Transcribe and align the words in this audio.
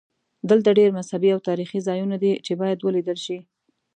دلته 0.49 0.69
ډېر 0.79 0.89
مذهبي 0.97 1.29
او 1.35 1.39
تاریخي 1.49 1.79
ځایونه 1.87 2.15
دي 2.23 2.31
چې 2.45 2.53
باید 2.61 2.79
ولیدل 2.81 3.17
شي. 3.25 3.37